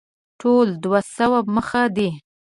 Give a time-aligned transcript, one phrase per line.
[0.41, 2.09] ټول دوه سوه مخه دی.